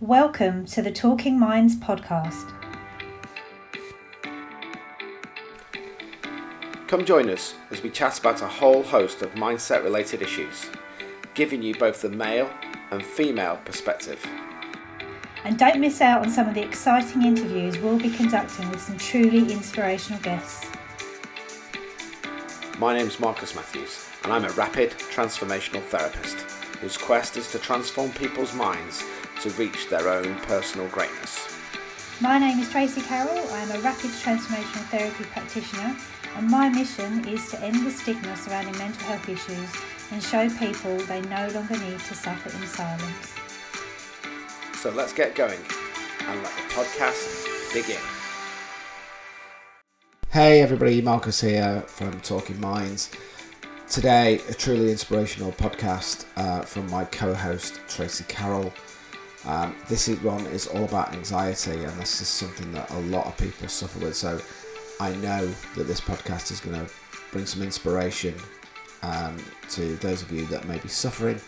[0.00, 2.52] Welcome to the Talking Minds podcast.
[6.86, 10.70] Come join us as we chat about a whole host of mindset related issues,
[11.34, 12.48] giving you both the male
[12.92, 14.24] and female perspective.
[15.42, 18.98] And don't miss out on some of the exciting interviews we'll be conducting with some
[18.98, 20.64] truly inspirational guests.
[22.78, 26.36] My name's Marcus Matthews, and I'm a rapid transformational therapist
[26.78, 29.02] whose quest is to transform people's minds
[29.40, 31.46] to reach their own personal greatness.
[32.20, 33.38] My name is Tracy Carroll.
[33.52, 35.96] I am a rapid transformational therapy practitioner,
[36.36, 39.70] and my mission is to end the stigma surrounding mental health issues
[40.10, 43.34] and show people they no longer need to suffer in silence.
[44.80, 45.60] So let's get going
[46.26, 48.00] and let the podcast begin.
[50.30, 53.10] Hey everybody, Marcus here from Talking Minds.
[53.88, 58.72] Today, a truly inspirational podcast uh, from my co host Tracy Carroll.
[59.44, 63.36] Um, this one is all about anxiety, and this is something that a lot of
[63.36, 64.16] people suffer with.
[64.16, 64.40] So,
[65.00, 66.92] I know that this podcast is going to
[67.30, 68.34] bring some inspiration
[69.02, 69.36] um,
[69.70, 71.40] to those of you that may be suffering,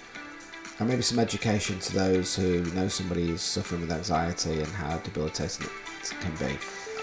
[0.79, 4.97] and maybe some education to those who know somebody who's suffering with anxiety and how
[4.99, 6.57] debilitating it can be.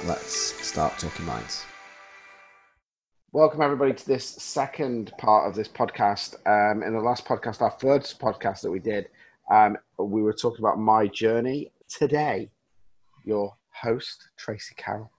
[0.06, 0.32] Let's
[0.66, 1.66] start talking minds.
[3.34, 6.36] Welcome everybody to this second part of this podcast.
[6.48, 9.10] Um, in the last podcast, our first podcast that we did,
[9.50, 11.72] um, we were talking about my journey.
[11.90, 12.50] Today,
[13.24, 15.12] your host, Tracy Carroll,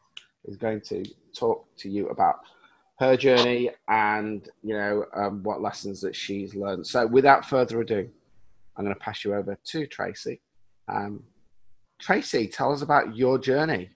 [0.45, 2.37] is going to talk to you about
[2.99, 6.87] her journey and, you know, um, what lessons that she's learned.
[6.87, 8.09] So without further ado,
[8.77, 10.41] I'm going to pass you over to Tracy.
[10.89, 11.23] Um,
[12.01, 13.91] Tracy, tell us about your journey.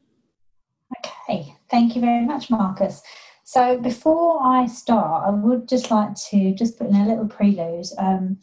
[0.98, 3.02] Okay, thank you very much, Marcus.
[3.44, 7.86] So before I start, I would just like to just put in a little prelude.
[7.98, 8.38] Um,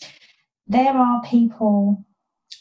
[0.70, 2.06] there are people,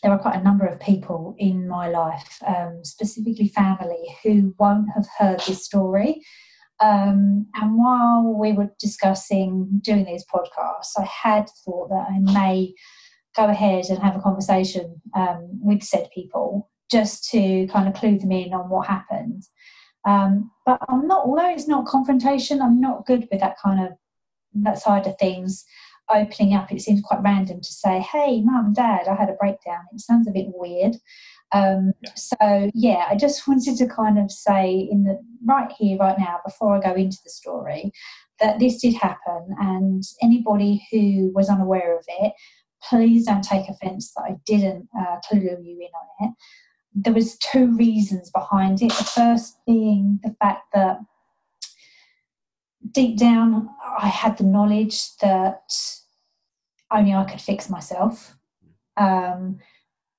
[0.03, 4.89] there are quite a number of people in my life, um, specifically family, who won't
[4.95, 6.23] have heard this story.
[6.81, 12.75] Um, and while we were discussing doing these podcasts, I had thought that I may
[13.37, 18.19] go ahead and have a conversation um, with said people just to kind of clue
[18.19, 19.43] them in on what happened.
[20.07, 23.93] Um, but I'm not, although it's not confrontation, I'm not good with that kind of
[24.55, 25.67] that side of things
[26.11, 29.85] opening up, it seems quite random to say, "Hey, mum, dad, I had a breakdown."
[29.93, 30.97] It sounds a bit weird.
[31.53, 36.19] Um, so yeah, I just wanted to kind of say in the right here, right
[36.19, 37.93] now, before I go into the story,
[38.41, 42.33] that this did happen, and anybody who was unaware of it,
[42.83, 45.91] please don't take offence that I didn't uh, clue you in
[46.25, 46.35] on it.
[46.95, 48.93] There was two reasons behind it.
[48.93, 50.99] The first being the fact that
[52.93, 55.73] deep down, I had the knowledge that
[56.93, 58.37] only I could fix myself.
[58.97, 59.59] Um,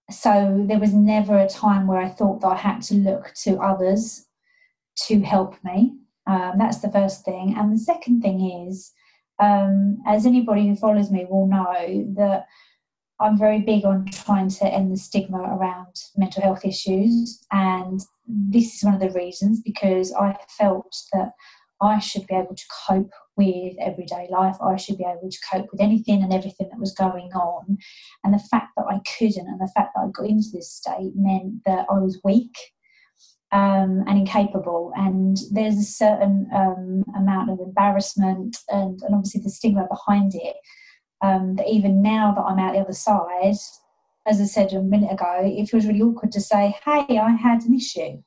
[0.10, 3.58] so there was never a time where I thought that I had to look to
[3.58, 4.26] others
[5.08, 5.98] to help me.
[6.28, 7.56] Um, that's the first thing.
[7.58, 8.92] And the second thing is,
[9.40, 12.48] um, as anybody who follows me will know, that
[13.20, 17.44] I'm very big on trying to end the stigma around mental health issues.
[17.52, 21.34] And this is one of the reasons because I felt that
[21.82, 24.58] I should be able to cope with everyday life.
[24.62, 27.78] I should be able to cope with anything and everything that was going on.
[28.24, 31.14] And the fact that I couldn't and the fact that I got into this state
[31.16, 32.56] meant that I was weak
[33.52, 34.92] um, and incapable.
[34.96, 40.56] And there's a certain um, amount of embarrassment and, and, obviously the stigma behind it.
[41.22, 43.56] Um, that even now that I'm out the other side,
[44.26, 47.64] as I said a minute ago, it feels really awkward to say, hey, I had
[47.64, 48.22] an issue.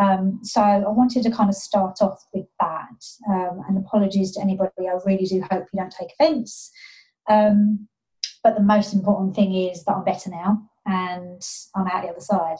[0.00, 3.04] Um, so I wanted to kind of start off with that.
[3.28, 4.88] Um, and apologies to anybody.
[4.88, 6.72] I really do hope you don't take offence.
[7.28, 7.86] Um,
[8.42, 12.20] but the most important thing is that I'm better now and I'm out the other
[12.20, 12.56] side.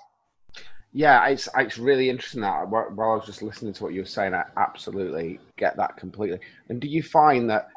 [0.93, 4.07] Yeah, it's it's really interesting that while I was just listening to what you were
[4.07, 6.41] saying, I absolutely get that completely.
[6.69, 7.69] And do you find that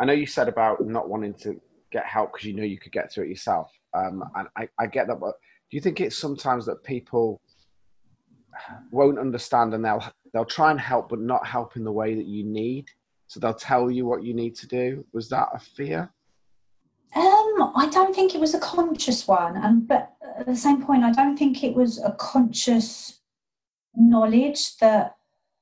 [0.00, 1.60] I know you said about not wanting to
[1.92, 4.86] get help because you know you could get through it yourself, um, and I, I
[4.86, 5.34] get that, but
[5.70, 7.41] do you think it's sometimes that people
[8.90, 12.26] won't understand and they'll they'll try and help but not help in the way that
[12.26, 12.88] you need
[13.26, 16.10] so they'll tell you what you need to do was that a fear
[17.16, 21.04] um i don't think it was a conscious one and but at the same point
[21.04, 23.20] i don't think it was a conscious
[23.94, 25.16] knowledge that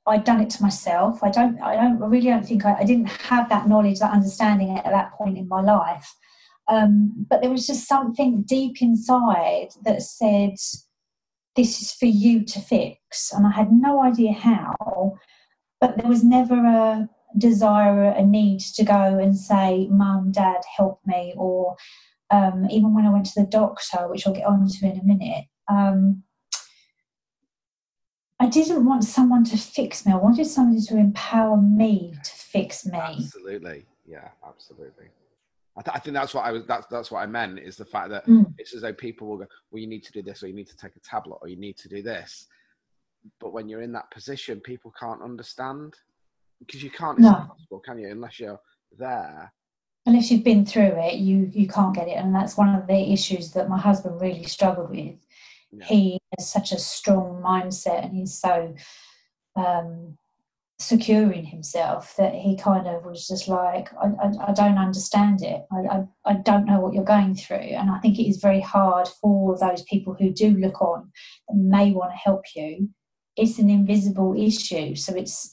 [0.06, 1.22] I'd done it to myself.
[1.22, 1.60] I don't.
[1.60, 2.02] I don't.
[2.02, 5.38] I really don't think I, I didn't have that knowledge, that understanding at that point
[5.38, 6.14] in my life.
[6.68, 10.54] Um, but there was just something deep inside that said,
[11.56, 13.32] this is for you to fix.
[13.32, 15.18] And I had no idea how,
[15.80, 17.08] but there was never a
[17.38, 21.34] desire, a need to go and say, Mum, Dad, help me.
[21.36, 21.76] Or
[22.30, 25.04] um, even when I went to the doctor, which I'll get on to in a
[25.04, 26.24] minute, Um,
[28.40, 30.12] I didn't want someone to fix me.
[30.12, 32.98] I wanted somebody to empower me to fix me.
[32.98, 35.08] Absolutely, yeah, absolutely.
[35.76, 36.64] I, th- I, think that's what I was.
[36.66, 38.52] That's that's what I meant is the fact that Mm.
[38.58, 40.68] it's as though people will go, "Well, you need to do this, or you need
[40.68, 42.46] to take a tablet, or you need to do this."
[43.38, 45.94] But when you're in that position, people can't understand
[46.58, 47.18] because you can't.
[47.18, 47.28] No.
[47.42, 48.08] impossible, can you?
[48.10, 48.60] Unless you're
[48.98, 49.52] there.
[50.06, 53.12] Unless you've been through it, you you can't get it, and that's one of the
[53.12, 55.16] issues that my husband really struggled with.
[55.70, 55.84] Yeah.
[55.84, 58.74] He has such a strong mindset, and he's so
[59.54, 60.18] um,
[60.80, 65.42] secure in himself that he kind of was just like, I, I, I don't understand
[65.42, 65.66] it.
[65.70, 67.56] I, I, I don't know what you're going through.
[67.56, 71.12] And I think it is very hard for those people who do look on
[71.48, 72.88] and may want to help you.
[73.36, 74.96] It's an invisible issue.
[74.96, 75.52] So it's,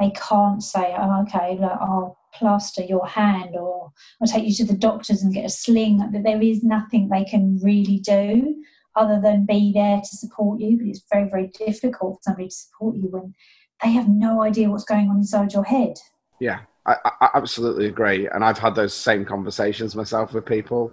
[0.00, 4.78] they can't say, oh, okay, I'll plaster your hand or I'll take you to the
[4.78, 6.08] doctors and get a sling.
[6.10, 8.56] But there is nothing they can really do
[8.96, 10.78] other than be there to support you.
[10.78, 13.34] But it's very, very difficult for somebody to support you when
[13.82, 15.98] they have no idea what's going on inside your head.
[16.40, 20.92] Yeah, I, I absolutely agree, and I've had those same conversations myself with people.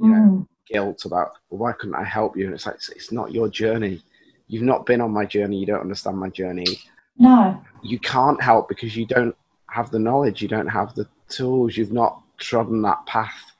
[0.00, 0.46] You know, Mm.
[0.70, 2.44] guilt about well, why couldn't I help you?
[2.46, 4.02] And it's like it's, it's not your journey.
[4.46, 5.58] You've not been on my journey.
[5.58, 6.66] You don't understand my journey.
[7.18, 9.34] No, You can't help because you don't
[9.70, 10.40] have the knowledge.
[10.40, 11.76] You don't have the tools.
[11.76, 13.52] You've not trodden that path.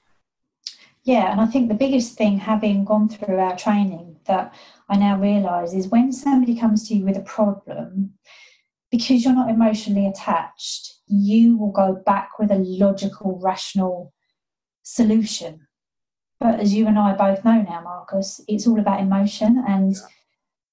[1.03, 4.55] Yeah, and I think the biggest thing, having gone through our training, that
[4.89, 8.13] I now realise is when somebody comes to you with a problem,
[8.91, 14.13] because you're not emotionally attached, you will go back with a logical, rational
[14.83, 15.67] solution.
[16.41, 19.97] But as you and I both know now, Marcus, it's all about emotion, and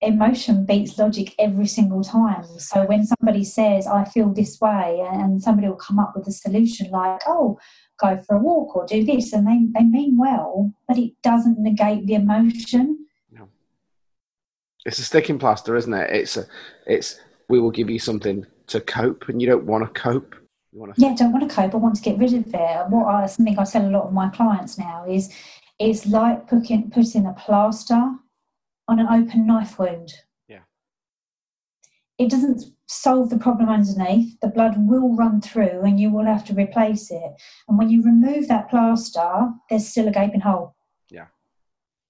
[0.02, 2.46] emotion beats logic every single time.
[2.60, 6.32] So when somebody says, I feel this way, and somebody will come up with a
[6.32, 7.58] solution like, oh,
[8.00, 11.60] go for a walk or do this, and they, they mean well, but it doesn't
[11.60, 13.00] negate the emotion.
[14.86, 16.12] It's a sticking plaster, isn't it?
[16.12, 16.46] It's a,
[16.86, 17.20] it's
[17.50, 20.36] we will give you something to cope, and you don't want to cope.
[20.72, 21.02] You want to.
[21.02, 22.56] Yeah, don't want to cope, I want to get rid of it.
[22.56, 25.34] And What I, something I tell a lot of my clients now is
[25.80, 28.12] it's like putting, putting a plaster
[28.88, 30.14] on an open knife wound.
[30.48, 30.60] Yeah.
[32.18, 34.40] It doesn't solve the problem underneath.
[34.42, 37.32] The blood will run through and you will have to replace it.
[37.68, 40.76] And when you remove that plaster, there's still a gaping hole.
[41.10, 41.26] Yeah,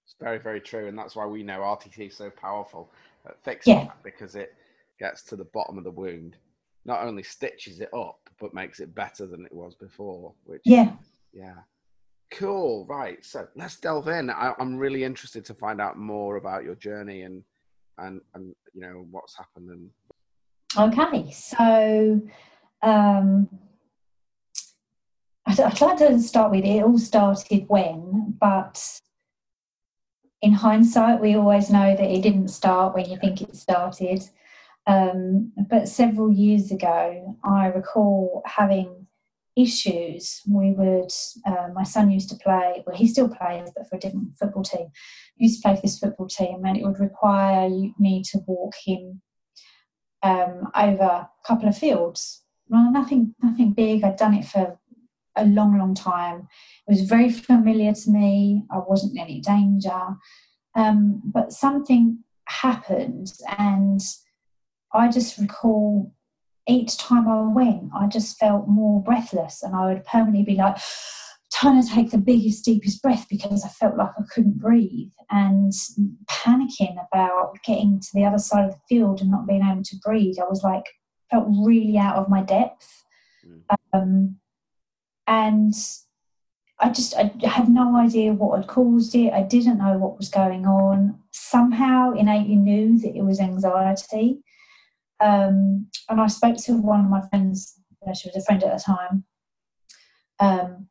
[0.05, 2.91] it's very, very true, and that's why we know RTT is so powerful
[3.25, 3.83] at fixing Yeah.
[3.85, 4.53] that because it
[4.99, 6.37] gets to the bottom of the wound,
[6.85, 10.33] not only stitches it up, but makes it better than it was before.
[10.43, 10.93] Which Yeah.
[11.33, 11.55] yeah,
[12.31, 12.85] cool.
[12.87, 14.29] Right, so let's delve in.
[14.29, 17.43] I, I'm really interested to find out more about your journey and
[17.97, 19.89] and and you know what's happened and
[20.77, 22.21] Okay, so
[22.81, 23.49] um,
[25.45, 28.99] I'd, I'd like to start with it all started when, but
[30.41, 34.23] in hindsight, we always know that it didn't start when you think it started.
[34.87, 39.07] Um, but several years ago, I recall having
[39.55, 40.41] issues.
[40.47, 41.11] We would,
[41.45, 44.63] uh, my son used to play, well, he still plays, but for a different football
[44.63, 44.87] team.
[45.37, 48.75] He used to play for this football team, and it would require me to walk
[48.85, 49.21] him
[50.23, 52.43] um, over a couple of fields.
[52.67, 54.03] Well, nothing, nothing big.
[54.03, 54.77] I'd done it for
[55.35, 56.47] a long, long time.
[56.87, 58.63] It was very familiar to me.
[58.71, 60.17] I wasn't in any danger,
[60.75, 64.01] um, but something happened, and
[64.95, 66.13] I just recall
[66.67, 70.77] each time I went, I just felt more breathless, and I would permanently be like
[71.53, 75.71] trying to take the biggest, deepest breath because I felt like I couldn't breathe and
[76.29, 79.95] panicking about getting to the other side of the field and not being able to
[80.03, 80.35] breathe.
[80.39, 80.85] I was like,
[81.31, 83.03] felt really out of my depth.
[83.47, 83.77] Mm.
[83.93, 84.35] Um,
[85.27, 85.73] and
[86.79, 89.33] I just I had no idea what had caused it.
[89.33, 91.19] I didn't know what was going on.
[91.31, 94.39] Somehow, innately knew that it was anxiety.
[95.19, 97.79] Um, and I spoke to one of my friends.
[98.01, 99.23] you know, She was a friend at the time.
[100.39, 100.87] Um,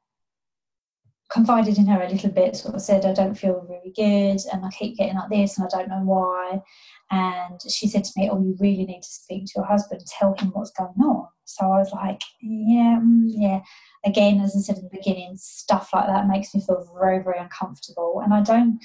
[1.34, 2.56] confided in her a little bit.
[2.56, 5.66] Sort of said, "I don't feel really good, and I keep getting like this, and
[5.66, 6.62] I don't know why."
[7.10, 10.02] And she said to me, "Oh, you really need to speak to your husband.
[10.06, 13.60] Tell him what's going on." So I was like, "Yeah, mm, yeah."
[14.04, 17.38] Again, as I said in the beginning, stuff like that makes me feel very, very
[17.38, 18.78] uncomfortable, and I don't.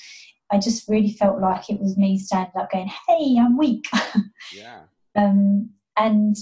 [0.51, 3.86] I just really felt like it was me standing up, going, "Hey, I'm weak."
[4.53, 4.84] yeah,
[5.16, 6.36] um, and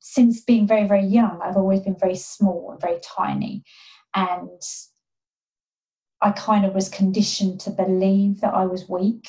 [0.00, 3.62] since being very very young i've always been very small and very tiny.
[4.14, 4.60] And
[6.22, 9.28] i kind of was conditioned to believe that i was weak.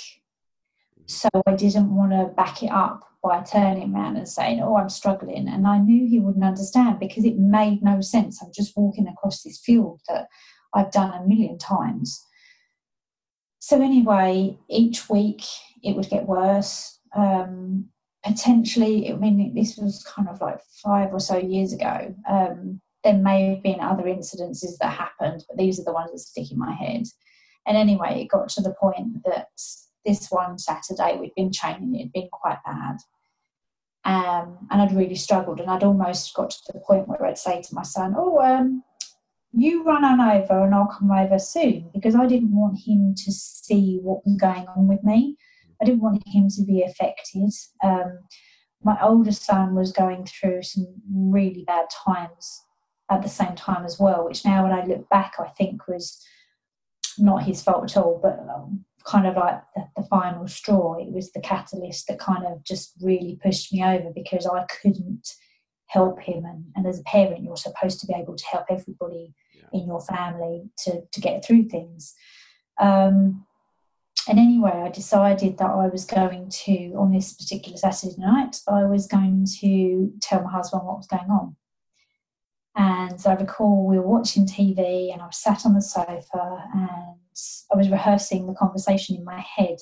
[1.06, 4.90] So i didn't want to back it up by turning around and saying oh i'm
[4.90, 5.48] struggling.
[5.48, 8.42] And i knew he wouldn't understand because it made no sense.
[8.42, 10.28] I'm just walking across this field that
[10.74, 12.26] i've done a million times.
[13.60, 15.44] So anyway, each week
[15.84, 17.00] it would get worse.
[17.16, 17.90] Um,
[18.24, 22.16] potentially, I mean, this was kind of like five or so years ago.
[22.30, 26.20] Um, there may have been other incidences that happened, but these are the ones that
[26.20, 27.04] stick in my head.
[27.66, 29.50] And anyway, it got to the point that
[30.06, 32.98] this one Saturday we'd been training, it had been quite bad.
[34.04, 37.62] Um, and I'd really struggled, and I'd almost got to the point where I'd say
[37.62, 38.84] to my son, "Oh, um,
[39.52, 43.32] you run on over, and I'll come over soon," because I didn't want him to
[43.32, 45.38] see what was going on with me.
[45.82, 47.52] I didn't want him to be affected.
[47.84, 48.20] Um,
[48.84, 52.64] my older son was going through some really bad times
[53.10, 56.24] at the same time as well, which now, when I look back, I think was
[57.18, 60.96] not his fault at all, but um, kind of like the, the, final straw.
[60.96, 65.28] It was the catalyst that kind of just really pushed me over because I couldn't
[65.88, 66.46] help him.
[66.46, 69.80] And, and as a parent, you're supposed to be able to help everybody yeah.
[69.80, 72.14] in your family to, to get through things.
[72.80, 73.46] Um,
[74.28, 78.84] and anyway, I decided that I was going to, on this particular Saturday night, I
[78.84, 81.56] was going to tell my husband what was going on.
[82.76, 86.90] And I recall we were watching TV and I was sat on the sofa and
[87.72, 89.78] I was rehearsing the conversation in my head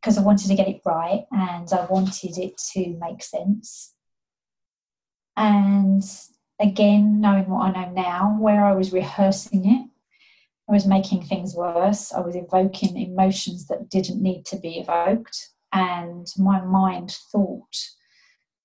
[0.00, 3.94] because I wanted to get it right and I wanted it to make sense.
[5.36, 6.02] And
[6.58, 9.88] again, knowing what I know now, where I was rehearsing it,
[10.68, 12.12] I was making things worse.
[12.12, 15.48] I was evoking emotions that didn't need to be evoked.
[15.72, 17.74] And my mind thought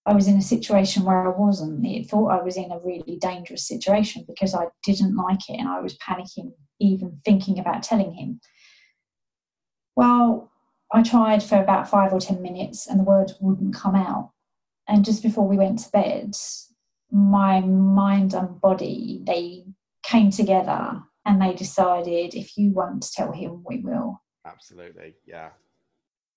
[0.06, 1.86] I was in a situation where I wasn't.
[1.86, 5.70] It thought I was in a really dangerous situation because I didn't like it and
[5.70, 8.42] I was panicking, even thinking about telling him.
[9.96, 10.52] Well,
[10.92, 14.32] I tried for about five or ten minutes and the words wouldn't come out.
[14.90, 16.36] And just before we went to bed,
[17.12, 19.64] my mind and body they
[20.04, 24.22] came together and they decided if you want to tell him, we will.
[24.46, 25.50] Absolutely, yeah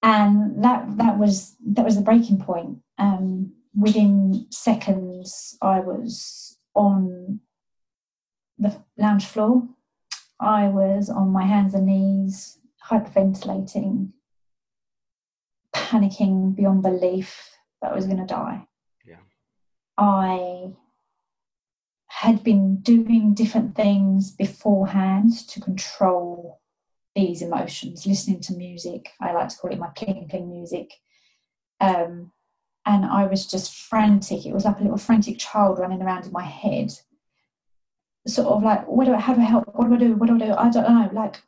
[0.06, 2.78] and that that was that was the breaking point.
[2.98, 7.40] Um, within seconds, I was on
[8.58, 9.68] the lounge floor.
[10.38, 14.12] I was on my hands and knees, hyperventilating,
[15.74, 18.66] panicking beyond belief that I was going to die.
[19.04, 19.16] Yeah.
[19.98, 20.72] I
[22.16, 26.62] had been doing different things beforehand to control
[27.14, 29.10] these emotions, listening to music.
[29.20, 30.94] I like to call it my cling music.
[31.78, 32.32] Um,
[32.86, 34.46] and I was just frantic.
[34.46, 36.90] It was like a little frantic child running around in my head.
[38.26, 39.68] Sort of like, what do I, how do I help?
[39.74, 40.14] What do I do?
[40.14, 40.54] What do I do?
[40.54, 41.10] I don't know.
[41.12, 41.42] Like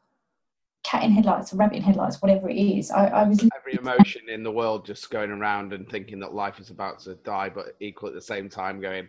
[0.84, 2.90] cat in headlights rabbit in headlights, whatever it is.
[2.90, 6.60] I, I was every emotion in the world just going around and thinking that life
[6.60, 9.08] is about to die, but equal at the same time going,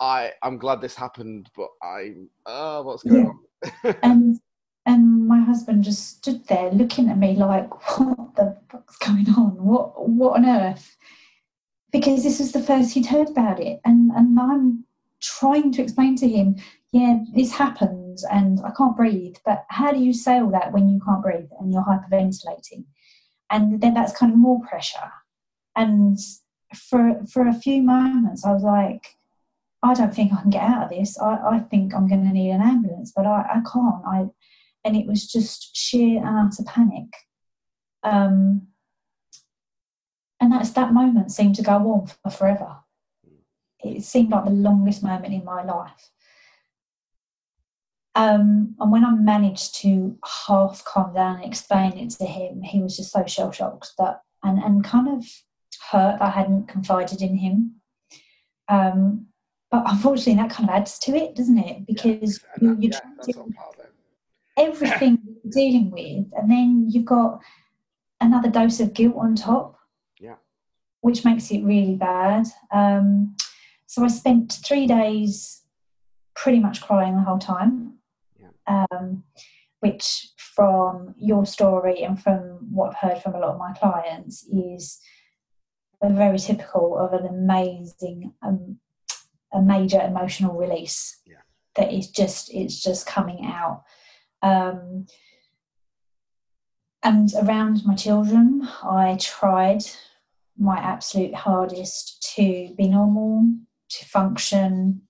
[0.00, 3.32] I I'm glad this happened, but I uh what's going
[3.64, 3.70] yeah.
[3.86, 3.96] on?
[4.02, 4.40] and
[4.86, 9.56] and my husband just stood there looking at me like, what the fuck's going on?
[9.62, 10.96] What, what on earth?
[11.90, 13.80] Because this was the first he'd heard about it.
[13.84, 14.84] And, and I'm
[15.20, 16.56] trying to explain to him,
[16.92, 20.88] yeah, this happens and I can't breathe, but how do you say all that when
[20.88, 22.84] you can't breathe and you're hyperventilating?
[23.50, 25.10] And then that's kind of more pressure.
[25.74, 26.18] And
[26.74, 29.15] for, for a few moments, I was like,
[29.86, 31.18] I don't think I can get out of this.
[31.18, 34.04] I, I think I'm going to need an ambulance, but I, I can't.
[34.06, 34.26] I,
[34.84, 37.08] and it was just sheer and utter panic.
[38.02, 38.68] Um,
[40.40, 42.76] and that's that moment seemed to go on for forever.
[43.80, 46.10] It seemed like the longest moment in my life.
[48.14, 52.80] Um, and when I managed to half calm down and explain it to him, he
[52.80, 55.24] was just so shell shocked that and, and kind of
[55.90, 57.74] hurt I hadn't confided in him.
[58.68, 59.26] Um,
[59.70, 61.86] but unfortunately, that kind of adds to it, doesn't it?
[61.86, 63.54] Because yeah, you, yeah, trying to,
[64.56, 67.40] everything you're dealing with, and then you've got
[68.20, 69.78] another dose of guilt on top.
[70.18, 70.36] Yeah.
[71.00, 72.46] Which makes it really bad.
[72.72, 73.36] Um,
[73.86, 75.62] so I spent three days
[76.34, 77.98] pretty much crying the whole time.
[78.40, 78.86] Yeah.
[78.90, 79.24] Um,
[79.80, 84.44] which, from your story and from what I've heard from a lot of my clients,
[84.44, 85.00] is
[86.02, 88.78] very typical of an amazing, um,
[89.52, 91.20] a major emotional release.
[91.26, 91.36] Yeah.
[91.76, 93.84] That is just it's just coming out.
[94.42, 95.06] Um,
[97.02, 99.84] and around my children, I tried
[100.58, 103.44] my absolute hardest to be normal,
[103.90, 105.02] to function,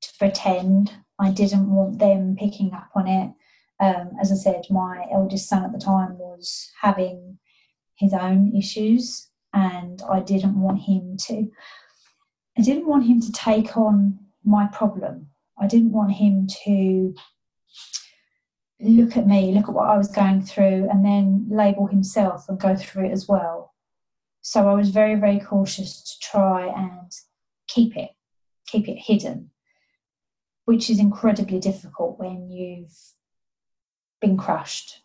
[0.00, 0.92] to pretend.
[1.18, 3.32] I didn't want them picking up on it.
[3.78, 7.38] Um, as I said, my eldest son at the time was having
[7.96, 11.50] his own issues, and I didn't want him to.
[12.58, 15.28] I didn't want him to take on my problem.
[15.58, 17.14] I didn't want him to
[18.80, 22.58] look at me, look at what I was going through, and then label himself and
[22.58, 23.74] go through it as well.
[24.40, 27.10] So I was very, very cautious to try and
[27.68, 28.10] keep it,
[28.66, 29.50] keep it hidden,
[30.64, 32.96] which is incredibly difficult when you've
[34.20, 35.02] been crushed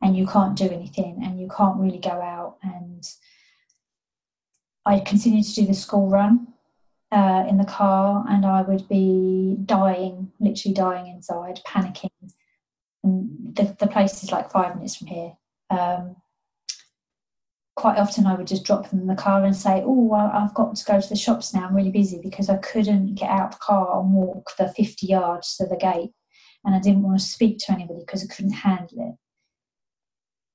[0.00, 2.56] and you can't do anything and you can't really go out.
[2.62, 3.04] And
[4.86, 6.53] I continued to do the school run
[7.14, 12.10] uh, in the car, and I would be dying, literally dying inside, panicking.
[13.04, 15.32] And the, the place is like five minutes from here.
[15.70, 16.16] Um,
[17.76, 20.74] quite often I would just drop them in the car and say, Oh, I've got
[20.74, 21.66] to go to the shops now.
[21.66, 25.06] I'm really busy because I couldn't get out of the car and walk the 50
[25.06, 26.10] yards to the gate.
[26.64, 29.18] And I didn't want to speak to anybody because I couldn't handle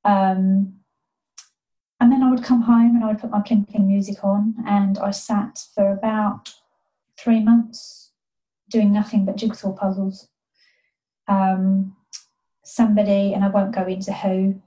[0.03, 0.09] it.
[0.09, 0.79] Um,
[1.99, 4.55] and then I would come home and I would put my pling pling music on
[4.65, 6.53] and I sat for about
[7.17, 8.11] three months
[8.69, 10.29] doing nothing but jigsaw puzzles.
[11.27, 11.95] Um,
[12.63, 14.61] somebody, and I won't go into who,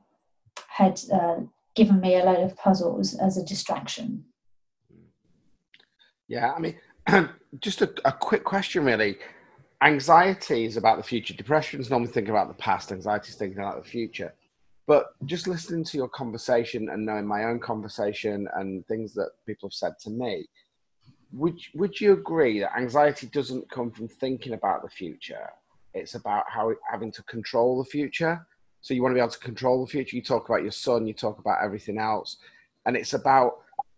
[0.69, 1.37] had uh,
[1.75, 4.25] given me a load of puzzles as a distraction.
[6.29, 6.79] Yeah, I mean,
[7.61, 9.19] just a, a quick question, really.
[9.83, 11.35] Anxiety is about the future.
[11.35, 12.93] Depression is normally thinking about the past.
[12.93, 14.33] Anxiety is thinking about the future.
[14.87, 19.69] But just listening to your conversation and knowing my own conversation and things that people
[19.69, 20.47] have said to me,
[21.33, 25.49] would would you agree that anxiety doesn't come from thinking about the future?
[25.95, 28.47] It's about how having to control the future.
[28.81, 30.17] So you want to be able to control the future.
[30.17, 32.39] You talk about your son, you talk about everything else,
[32.85, 33.53] and it's about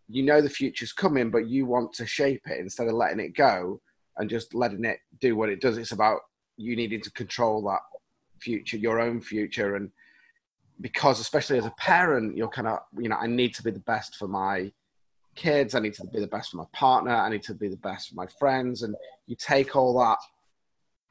[0.08, 3.34] you know the future's coming, but you want to shape it instead of letting it
[3.34, 3.80] go
[4.18, 5.78] and just letting it do what it does.
[5.78, 6.20] It's about
[6.56, 7.80] you needing to control that
[8.38, 9.90] future, your own future, and
[10.84, 13.80] because especially as a parent, you're kind of you know I need to be the
[13.80, 14.70] best for my
[15.34, 15.74] kids.
[15.74, 17.14] I need to be the best for my partner.
[17.14, 18.94] I need to be the best for my friends, and
[19.26, 20.18] you take all that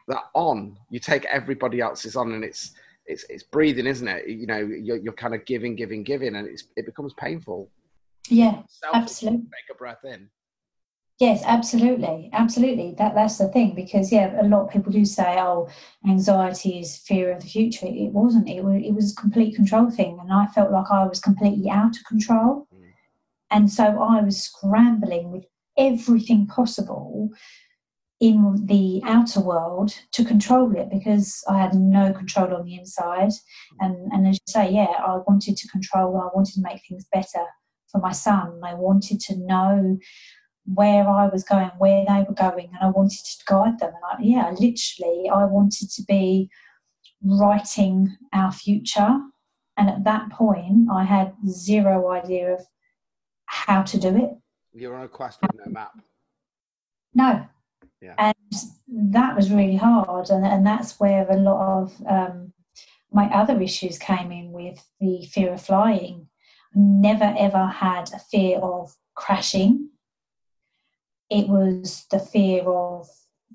[0.07, 0.77] that on.
[0.91, 2.73] You take everybody else's on, and it's
[3.07, 4.27] it's it's breathing, isn't it?
[4.27, 7.67] You know, you're, you're kind of giving, giving, giving, and it's it becomes painful.
[8.29, 8.61] Yeah,
[8.93, 9.39] absolutely.
[9.39, 10.29] Take a breath in.
[11.23, 12.95] Yes, absolutely, absolutely.
[12.97, 15.69] That that's the thing because yeah, a lot of people do say, "Oh,
[16.05, 18.49] anxiety is fear of the future." It wasn't.
[18.49, 21.69] It was it was a complete control thing, and I felt like I was completely
[21.69, 22.91] out of control, mm.
[23.49, 25.45] and so I was scrambling with
[25.77, 27.29] everything possible
[28.19, 33.31] in the outer world to control it because I had no control on the inside.
[33.79, 37.05] And, and as you say, yeah, I wanted to control, I wanted to make things
[37.11, 37.45] better
[37.91, 38.61] for my son.
[38.63, 39.97] I wanted to know
[40.65, 43.91] where I was going, where they were going, and I wanted to guide them.
[43.93, 46.49] And I, yeah, literally, I wanted to be
[47.21, 49.19] writing our future.
[49.75, 52.61] And at that point, I had zero idea of
[53.45, 54.31] how to do it.
[54.73, 55.91] You're on a quest with no map.
[57.13, 57.45] No,
[58.01, 58.15] yeah.
[58.17, 58.53] And
[58.87, 60.29] that was really hard.
[60.29, 62.53] And, and that's where a lot of um,
[63.11, 66.27] my other issues came in with the fear of flying.
[66.75, 69.82] I never ever had a fear of crashing.
[71.29, 73.07] It was the fear of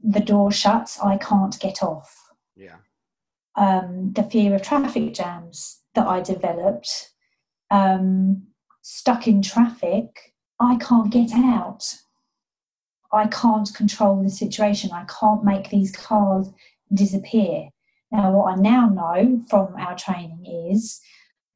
[0.03, 2.15] the door shuts, I can't get off.
[2.57, 2.77] Yeah.
[3.57, 7.11] Um, the fear of traffic jams that I developed.
[7.71, 8.49] Um,
[8.83, 11.85] stuck in traffic, I can't get out.
[13.13, 14.91] I can't control the situation.
[14.93, 16.51] I can't make these cars
[16.93, 17.71] disappear.
[18.11, 21.01] Now, what I now know from our training is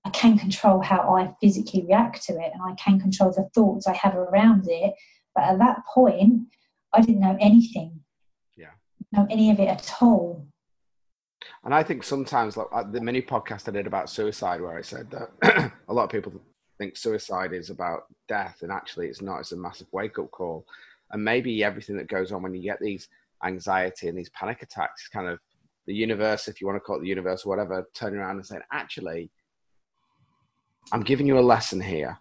[0.05, 3.87] I can control how I physically react to it and I can control the thoughts
[3.87, 4.94] I have around it.
[5.35, 6.49] But at that point,
[6.92, 8.01] I didn't know anything.
[8.57, 8.71] Yeah.
[9.12, 10.47] Know any of it at all.
[11.64, 15.11] And I think sometimes, like the mini podcast I did about suicide, where I said
[15.11, 16.33] that a lot of people
[16.79, 19.40] think suicide is about death, and actually it's not.
[19.40, 20.66] It's a massive wake up call
[21.12, 23.09] and maybe everything that goes on when you get these
[23.45, 25.38] anxiety and these panic attacks is kind of
[25.87, 28.47] the universe if you want to call it the universe or whatever turning around and
[28.47, 29.31] saying actually
[30.92, 32.16] i'm giving you a lesson here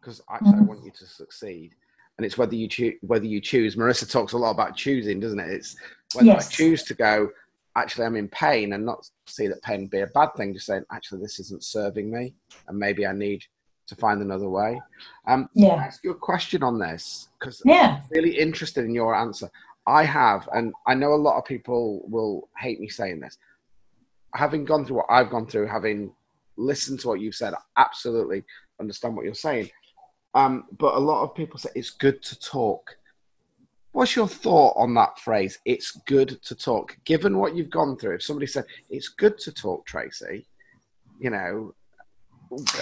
[0.00, 0.60] because actually mm-hmm.
[0.60, 1.74] i want you to succeed
[2.20, 5.40] and it's whether you choose whether you choose Marisa talks a lot about choosing doesn't
[5.40, 5.76] it it's
[6.14, 6.48] whether yes.
[6.48, 7.30] i choose to go
[7.76, 10.84] actually i'm in pain and not see that pain be a bad thing just saying
[10.92, 12.34] actually this isn't serving me
[12.68, 13.42] and maybe i need
[13.90, 14.80] to find another way.
[15.26, 15.74] Um, yeah.
[15.74, 17.98] ask you a question on this because yeah.
[18.00, 19.50] I'm really interested in your answer.
[19.86, 23.36] I have, and I know a lot of people will hate me saying this.
[24.34, 26.12] Having gone through what I've gone through, having
[26.56, 28.44] listened to what you've said, I absolutely
[28.78, 29.68] understand what you're saying.
[30.34, 32.96] Um, but a lot of people say it's good to talk.
[33.92, 35.58] What's your thought on that phrase?
[35.64, 36.96] It's good to talk.
[37.04, 40.46] Given what you've gone through, if somebody said it's good to talk, Tracy,
[41.18, 41.74] you know,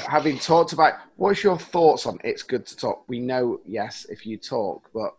[0.08, 4.24] having talked about what's your thoughts on it's good to talk we know yes if
[4.24, 5.14] you talk but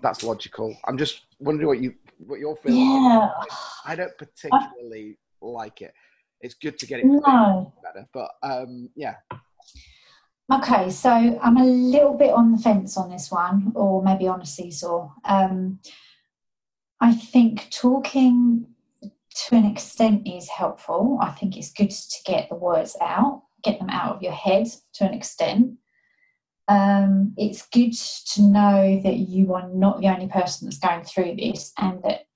[0.00, 1.92] that's logical i'm just wondering what you
[2.24, 3.28] what you're feeling yeah
[3.84, 5.92] i don't particularly like it.
[6.40, 7.72] It's good to get it No.
[7.82, 9.14] better, but um, yeah,
[10.52, 14.40] Okay, so I'm a little bit on the fence on this one, or maybe on
[14.40, 15.08] a seesaw.
[15.24, 15.78] Um,
[17.00, 18.66] I think talking
[19.00, 21.18] to an extent is helpful.
[21.22, 24.66] I think it's good to get the words out, get them out of your head
[24.94, 25.78] to an extent.
[26.66, 27.92] Um, it's good
[28.32, 32.26] to know that you are not the only person that's going through this, and that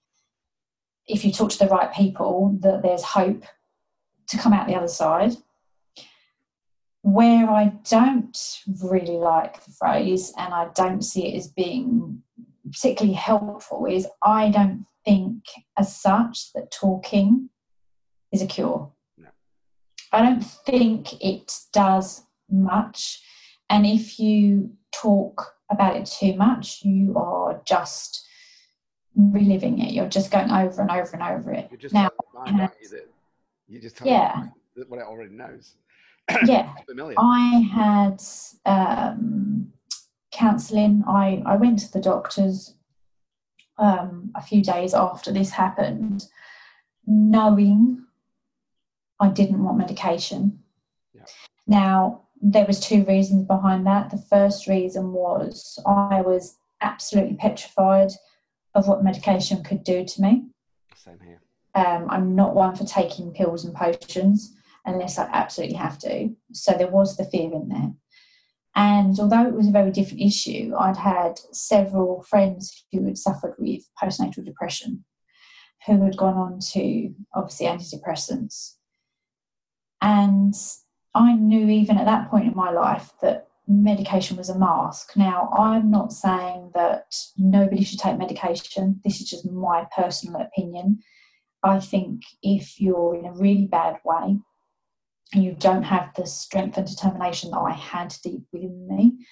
[1.08, 3.42] if you talk to the right people, that there's hope
[4.28, 5.32] to come out the other side.
[7.04, 8.34] Where I don't
[8.82, 12.22] really like the phrase and I don't see it as being
[12.72, 15.44] particularly helpful is I don't think,
[15.76, 17.50] as such, that talking
[18.32, 18.90] is a cure.
[19.18, 19.28] No.
[20.12, 23.22] I don't think it does much.
[23.68, 28.26] And if you talk about it too much, you are just
[29.14, 29.92] reliving it.
[29.92, 31.68] You're just going over and over and over it.
[31.70, 33.08] you're just now, telling the mind, aren't you, that
[33.68, 34.46] you just Yeah.
[34.76, 35.74] that what it already knows.
[36.46, 37.16] yeah, familiar.
[37.18, 38.22] I had
[38.64, 39.72] um,
[40.32, 41.04] counselling.
[41.06, 42.74] I, I went to the doctors
[43.78, 46.26] um, a few days after this happened,
[47.06, 48.04] knowing
[49.20, 50.60] I didn't want medication.
[51.14, 51.24] Yeah.
[51.66, 54.10] Now, there was two reasons behind that.
[54.10, 58.10] The first reason was I was absolutely petrified
[58.74, 60.44] of what medication could do to me.
[60.96, 61.40] Same here.
[61.74, 64.54] Um, I'm not one for taking pills and potions
[64.84, 66.30] unless I absolutely have to.
[66.52, 67.92] So there was the fear in there.
[68.76, 73.54] And although it was a very different issue, I'd had several friends who had suffered
[73.58, 75.04] with postnatal depression,
[75.86, 78.74] who had gone on to obviously antidepressants.
[80.02, 80.54] And
[81.14, 85.16] I knew even at that point in my life that medication was a mask.
[85.16, 90.98] Now, I'm not saying that nobody should take medication, this is just my personal opinion.
[91.62, 94.40] I think if you're in a really bad way
[95.32, 99.26] you don't have the strength and determination that I had deep within me,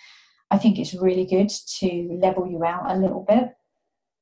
[0.51, 3.55] I think it's really good to level you out a little bit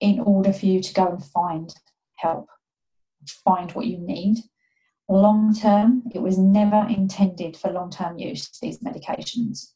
[0.00, 1.74] in order for you to go and find
[2.16, 2.48] help,
[3.44, 4.38] find what you need.
[5.08, 9.72] Long term, it was never intended for long term use, these medications.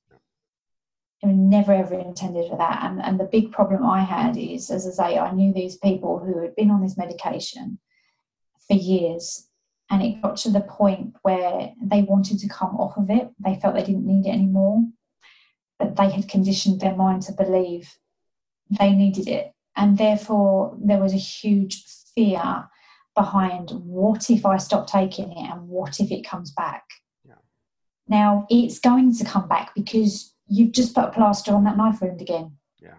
[1.22, 2.84] They never ever intended for that.
[2.84, 6.18] And, and the big problem I had is, as I say, I knew these people
[6.18, 7.78] who had been on this medication
[8.68, 9.48] for years
[9.94, 13.54] and it got to the point where they wanted to come off of it they
[13.60, 14.82] felt they didn't need it anymore
[15.78, 17.94] but they had conditioned their mind to believe
[18.78, 22.68] they needed it and therefore there was a huge fear
[23.14, 26.84] behind what if i stop taking it and what if it comes back
[27.24, 27.34] Yeah.
[28.08, 32.00] now it's going to come back because you've just put a plaster on that knife
[32.00, 32.98] wound again Yeah.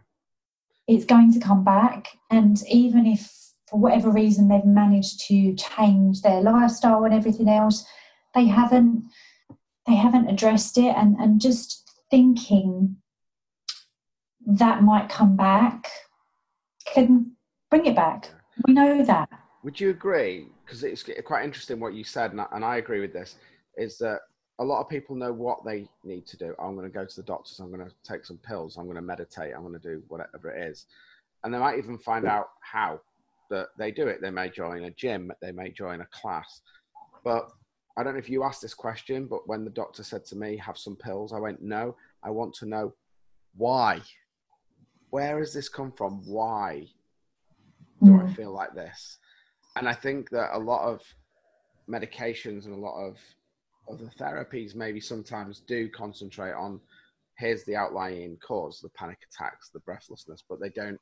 [0.87, 3.31] it's going to come back and even if
[3.67, 7.85] for whatever reason they've managed to change their lifestyle and everything else
[8.33, 9.03] they haven't
[9.87, 12.97] they haven't addressed it and and just thinking
[14.45, 15.89] that might come back
[16.85, 17.31] can
[17.69, 18.29] bring it back
[18.67, 19.29] we know that
[19.63, 20.47] Would you agree?
[20.63, 23.35] Because it's quite interesting what you said, and I, and I agree with this.
[23.77, 24.19] Is that
[24.59, 26.55] a lot of people know what they need to do.
[26.59, 27.59] I'm going to go to the doctors.
[27.59, 28.77] I'm going to take some pills.
[28.77, 29.53] I'm going to meditate.
[29.53, 30.85] I'm going to do whatever it is,
[31.43, 33.01] and they might even find out how
[33.49, 34.21] that they do it.
[34.21, 35.31] They may join a gym.
[35.41, 36.61] They may join a class.
[37.23, 37.49] But
[37.97, 40.57] I don't know if you asked this question, but when the doctor said to me,
[40.57, 41.95] "Have some pills," I went, "No.
[42.23, 42.93] I want to know
[43.55, 44.01] why.
[45.11, 46.25] Where has this come from?
[46.25, 46.91] Why
[48.03, 48.35] do I Mm.
[48.35, 49.19] feel like this?"
[49.75, 51.01] And I think that a lot of
[51.87, 53.21] medications and a lot of
[53.87, 56.81] other therapies maybe sometimes do concentrate on
[57.37, 60.99] here's the outlying cause, the panic attacks, the breathlessness, but they don't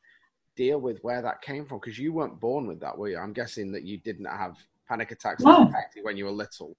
[0.55, 3.17] deal with where that came from because you weren't born with that, were you?
[3.17, 5.71] I'm guessing that you didn't have panic attacks No.
[6.01, 6.75] when you were little.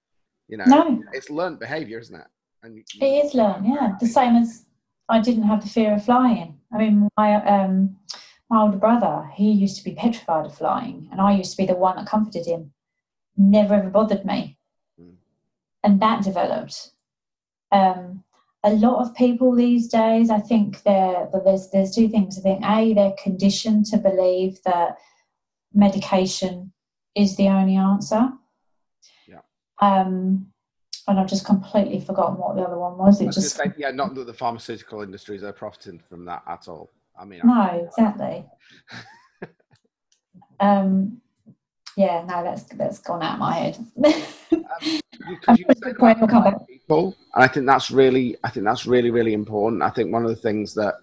[0.47, 1.03] You know, No.
[1.13, 2.27] it's learned behavior, isn't it?
[2.63, 3.95] And you- It is learned, yeah.
[3.99, 4.65] The same as
[5.09, 6.59] I didn't have the fear of flying.
[6.71, 7.97] I mean, my um,
[8.49, 11.65] my older brother, he used to be petrified of flying, and I used to be
[11.65, 12.73] the one that comforted him.
[13.37, 14.57] Never ever bothered me,
[14.99, 15.15] Mm.
[15.83, 16.91] and that developed.
[17.71, 18.23] Um,
[18.65, 22.39] a lot of people these days, I think, they're there's there's two things.
[22.39, 24.97] I think a they're conditioned to believe that
[25.73, 26.73] medication
[27.15, 28.29] is the only answer.
[29.27, 29.41] Yeah.
[29.81, 30.47] Um,
[31.07, 33.21] and I've just completely forgotten what the other one was.
[33.21, 36.67] It was just say, yeah, not that the pharmaceutical industries are profiting from that at
[36.67, 36.89] all.
[37.17, 38.45] I mean, no, exactly.
[40.59, 41.21] um,
[41.95, 43.77] yeah, no, that's that's gone out of my head.
[43.95, 45.01] because you
[45.47, 46.67] I'm said sure Graham will come about back.
[46.67, 49.83] people, and I think that's really, I think that's really, really important.
[49.83, 50.95] I think one of the things that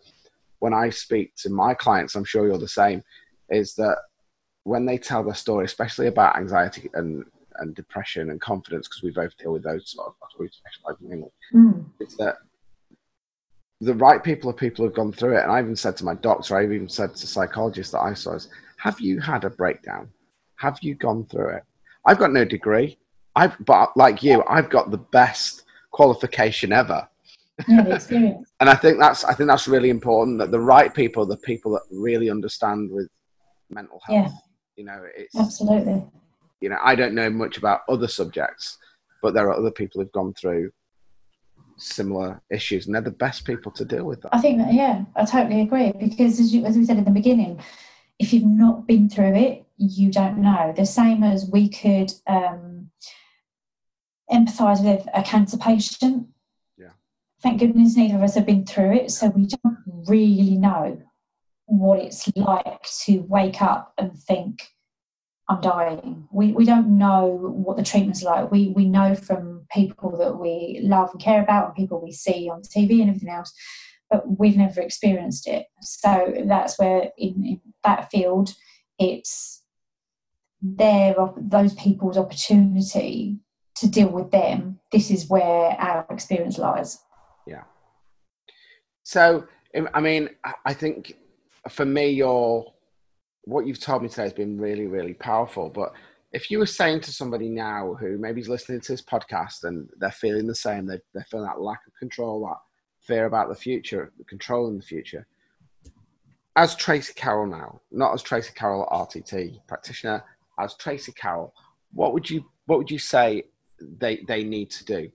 [0.60, 3.02] when I speak to my clients, I'm sure you're the same,
[3.50, 3.98] is that
[4.64, 7.24] when they tell their story, especially about anxiety and
[7.56, 11.28] and depression and confidence because we both deal with those sort of we specialize mainly.
[11.52, 11.84] Mm.
[12.00, 12.36] It's that
[13.80, 15.42] the right people are people who've gone through it.
[15.42, 18.34] And I even said to my doctor, I even said to psychologists that I saw,
[18.34, 20.08] is, have you had a breakdown?
[20.56, 21.64] Have you gone through it?
[22.06, 22.96] I've got no degree.
[23.34, 27.08] I've, but like you, I've got the best qualification ever.
[27.68, 27.98] Yeah,
[28.60, 31.72] and I think that's I think that's really important that the right people, the people
[31.72, 33.08] that really understand with
[33.70, 34.32] mental health.
[34.32, 34.38] Yeah.
[34.76, 36.04] You know, it's Absolutely.
[36.60, 38.78] you know, I don't know much about other subjects,
[39.20, 40.72] but there are other people who've gone through
[41.76, 44.34] similar issues, and they're the best people to deal with that.
[44.34, 47.10] I think that, yeah, I totally agree because as, you, as we said in the
[47.10, 47.60] beginning,
[48.18, 50.72] if you've not been through it, you don't know.
[50.74, 52.90] The same as we could um,
[54.30, 56.28] empathise with a cancer patient.
[56.76, 56.90] Yeah.
[57.42, 61.02] Thank goodness neither of us have been through it, so we don't really know
[61.66, 64.68] what it's like to wake up and think,
[65.48, 66.28] I'm dying.
[66.30, 68.50] We, we don't know what the treatment's like.
[68.50, 72.48] We, we know from people that we love and care about and people we see
[72.48, 73.52] on TV and everything else,
[74.10, 75.66] but we've never experienced it.
[75.80, 78.54] So that's where in, in that field,
[78.98, 79.62] it's
[80.60, 83.38] their those people's opportunity
[83.82, 84.78] to deal with them.
[84.90, 87.02] This is where our experience lies.
[87.46, 87.64] Yeah.
[89.02, 89.46] So,
[89.94, 91.16] I mean, I- I think
[91.68, 92.72] for me, your
[93.44, 95.68] what you've told me today has been really, really powerful.
[95.68, 95.92] But
[96.32, 99.88] if you were saying to somebody now who maybe is listening to this podcast and
[99.98, 102.58] they're feeling the same, they're, they're feeling that lack of control, that
[103.00, 105.26] fear about the future, controlling the future,
[106.54, 110.22] as Tracy Carroll now, not as Tracy Carroll RTT practitioner,
[110.60, 111.52] as Tracy Carroll,
[111.92, 113.42] what would you what would you say
[113.98, 115.10] they they need to do?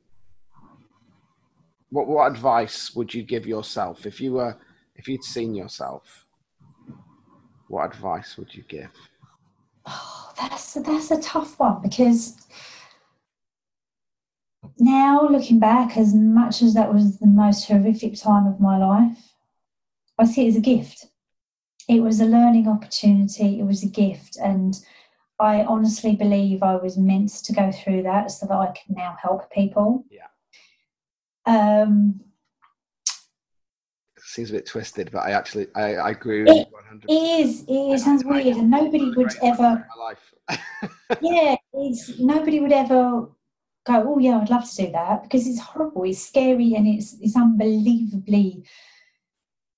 [1.90, 4.58] What what advice would you give yourself if you were
[4.96, 6.26] if you'd seen yourself?
[7.68, 8.92] What advice would you give?
[9.86, 12.48] Oh, that's that's a tough one because
[14.80, 19.34] now looking back, as much as that was the most horrific time of my life,
[20.18, 21.08] I see it as a gift.
[21.88, 23.60] It was a learning opportunity.
[23.60, 24.78] It was a gift, and
[25.40, 29.16] I honestly believe I was meant to go through that so that I can now
[29.22, 30.06] help people.
[30.10, 30.28] Yeah.
[31.46, 32.22] Um,
[34.20, 37.06] Seems a bit twisted, but I actually I, I agree with It you 100.
[37.08, 37.66] it is.
[37.68, 39.88] It sounds weird, and nobody would ever.
[39.98, 40.34] My life.
[41.22, 43.30] yeah, it's nobody would ever
[43.86, 47.16] go, oh yeah, I'd love to do that because it's horrible, it's scary, and it's
[47.22, 48.66] it's unbelievably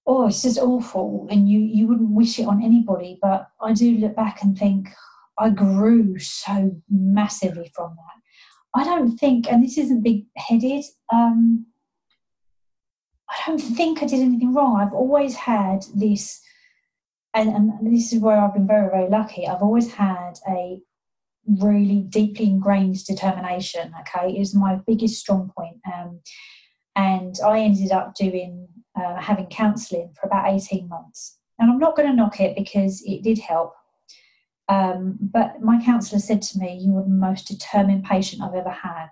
[0.10, 3.20] oh, it's just awful, and you you wouldn't wish it on anybody.
[3.22, 4.90] But I do look back and think
[5.40, 8.80] I grew so massively from that.
[8.80, 10.84] I don't think, and this isn't big headed.
[11.12, 11.66] Um,
[13.30, 14.80] I don't think I did anything wrong.
[14.80, 16.42] I've always had this,
[17.34, 19.48] and, and this is where I've been very, very lucky.
[19.48, 20.80] I've always had a
[21.60, 23.94] really deeply ingrained determination.
[24.02, 25.78] Okay, is my biggest strong point.
[25.92, 26.20] Um,
[26.96, 28.68] and I ended up doing
[29.00, 31.38] uh, having counselling for about eighteen months.
[31.58, 33.74] And I'm not going to knock it because it did help.
[34.70, 38.70] Um, but my counsellor said to me, "You were the most determined patient I've ever
[38.70, 39.10] had,"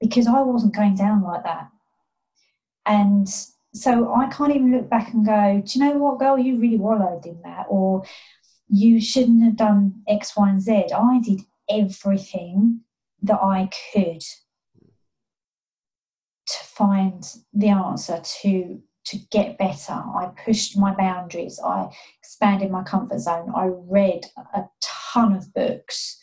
[0.00, 1.68] because I wasn't going down like that.
[2.86, 3.28] And
[3.74, 6.38] so I can't even look back and go, "Do you know what, girl?
[6.38, 8.02] You really wallowed in that," or
[8.68, 12.80] "You shouldn't have done X, Y, and Z." I did everything
[13.22, 14.22] that I could
[16.46, 19.92] to find the answer to to get better.
[19.92, 21.60] I pushed my boundaries.
[21.64, 21.88] I
[22.18, 23.52] expanded my comfort zone.
[23.54, 26.18] I read a ton of books.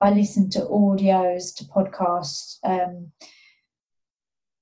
[0.00, 2.58] I listened to audios, to podcasts.
[2.64, 3.12] Um,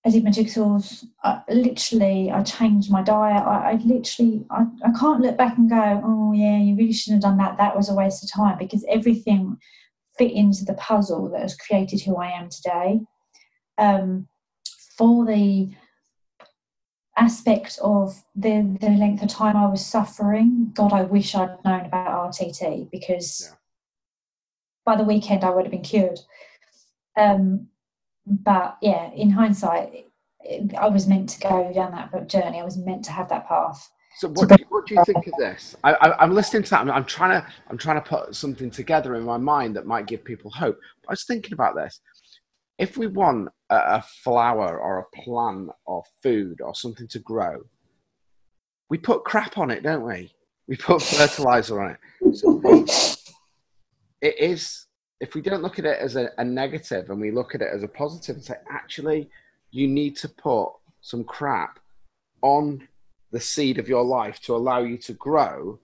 [0.05, 1.05] I did my jigsaws.
[1.23, 3.45] I, literally, I changed my diet.
[3.45, 7.23] I, I literally, I, I can't look back and go, oh yeah, you really shouldn't
[7.23, 7.59] have done that.
[7.59, 9.59] That was a waste of time because everything
[10.17, 13.01] fit into the puzzle that has created who I am today.
[13.77, 14.27] Um,
[14.97, 15.71] for the
[17.19, 21.87] aspect of the, the length of time I was suffering, God, I wish I'd known
[21.87, 23.57] about RTT because Yeah.
[24.85, 26.21] by the weekend I would have been cured.
[27.17, 27.69] Um,
[28.27, 30.07] but yeah, in hindsight,
[30.41, 32.61] it, I was meant to go down that journey.
[32.61, 33.91] I was meant to have that path.
[34.19, 35.77] So what do, you, what do you think of this?
[35.85, 36.81] I, I, I'm listening to that.
[36.81, 40.07] I'm, I'm trying to I'm trying to put something together in my mind that might
[40.07, 40.77] give people hope.
[41.09, 42.01] I was thinking about this.
[42.79, 47.65] If we want a, flower or a plant or food or something to grow,
[48.89, 50.33] we put crap on it, don't we?
[50.69, 52.37] We put fertilizer on it.
[52.37, 52.61] So
[54.21, 54.87] it is.
[55.21, 57.71] If we don't look at it as a, a negative and we look at it
[57.75, 59.29] as a positive and say, actually,
[59.73, 60.69] you need to put
[61.01, 61.81] some crap
[62.43, 62.87] on
[63.33, 65.79] the seed of your life to allow you to grow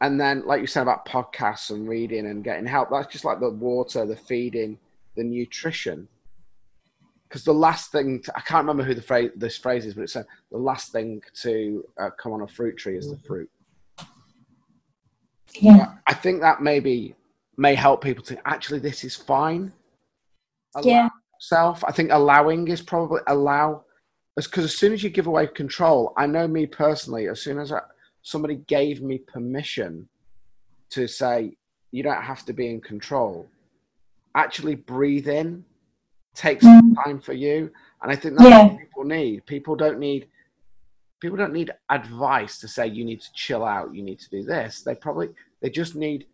[0.00, 3.40] and then like you said about podcasts and reading and getting help that's just like
[3.40, 4.78] the water the feeding
[5.16, 6.08] the nutrition
[7.28, 10.02] because the last thing to, i can't remember who the phrase this phrase is but
[10.02, 13.50] it said the last thing to uh, come on a fruit tree is the fruit
[15.54, 15.94] Yeah.
[16.06, 17.14] i think that maybe
[17.56, 19.72] may help people to actually this is fine
[20.76, 21.08] Allow Yeah.
[21.40, 23.84] self i think allowing is probably allow
[24.36, 27.58] as because as soon as you give away control i know me personally as soon
[27.58, 27.80] as I,
[28.22, 30.08] somebody gave me permission
[30.90, 31.56] to say
[31.92, 33.48] you don't have to be in control
[34.34, 35.64] actually breathe in
[36.34, 37.70] takes some time for you.
[38.02, 38.64] And i think that's Yeah.
[38.64, 39.46] what people need.
[39.46, 40.28] People don't need
[41.20, 43.94] people don't need advice to say you need to chill out.
[43.94, 44.82] You need to do this.
[44.82, 46.26] They probably they just need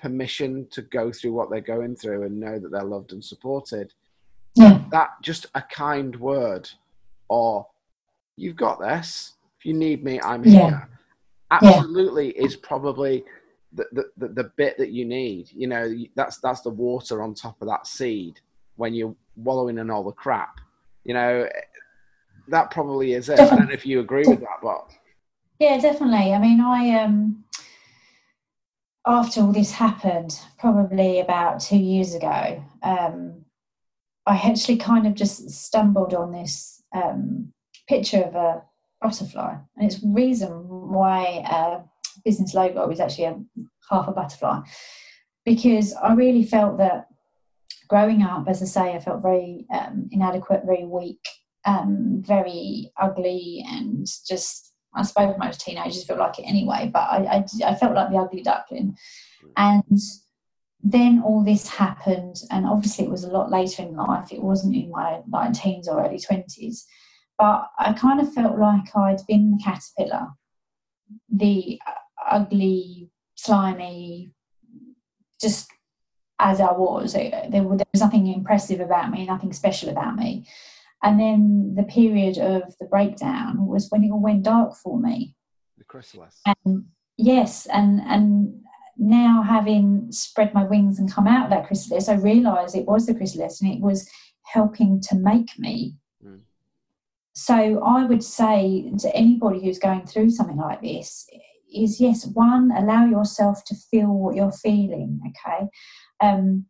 [0.00, 3.92] permission to go through what they're going through and know that they're loved and supported.
[4.54, 4.82] Yeah.
[4.90, 6.70] that just a kind word
[7.28, 7.66] or
[8.36, 9.34] you've got this.
[9.58, 10.50] If you need me i'm Yeah.
[10.70, 10.88] here.
[11.50, 13.24] Absolutely is probably
[13.72, 17.60] the, the, the, bit that you need you know that's that's the water on top
[17.60, 18.40] of that seed
[18.76, 20.58] when you're wallowing in all the crap
[21.04, 21.46] you know
[22.48, 24.90] that probably is it i don't know if you agree with that but
[25.58, 26.32] Yeah, definitely.
[26.32, 27.44] I mean, I um
[29.06, 33.44] after all this happened, probably about two years ago, um,
[34.26, 37.52] I actually kind of just stumbled on this um,
[37.88, 38.62] picture of a
[39.00, 41.80] butterfly, and it's reason why uh,
[42.24, 43.40] business logo is actually a
[43.90, 44.60] half a butterfly,
[45.44, 47.06] because I really felt that
[47.88, 51.24] growing up, as I say, I felt very um, inadequate, very weak,
[51.64, 57.18] um, very ugly, and just I suppose most teenagers feel like it anyway, but I,
[57.24, 58.96] I, I felt like the ugly duckling.
[59.56, 59.98] And
[60.82, 64.32] then all this happened, and obviously it was a lot later in life.
[64.32, 66.86] It wasn't in my like teens or early twenties,
[67.36, 70.28] but I kind of felt like I'd been the caterpillar,
[71.28, 71.80] the
[72.30, 74.30] ugly, slimy,
[75.40, 75.68] just
[76.38, 77.12] as I was.
[77.12, 80.46] There, there was nothing impressive about me, nothing special about me.
[81.02, 85.36] And then the period of the breakdown was when it all went dark for me.
[85.76, 86.86] the chrysalis And
[87.16, 88.60] yes, and and
[88.96, 93.06] now having spread my wings and come out of that chrysalis, I realised it was
[93.06, 94.10] the chrysalis and it was
[94.42, 95.94] helping to make me.
[96.24, 96.40] Mm.
[97.32, 101.28] So I would say to anybody who's going through something like this
[101.74, 105.20] is yes, one, allow yourself to feel what you're feeling.
[105.28, 105.68] Okay.
[106.20, 106.66] Um,